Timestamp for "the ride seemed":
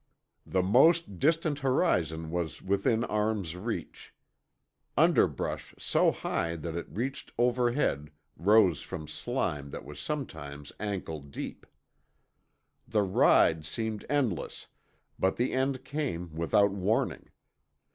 12.87-14.03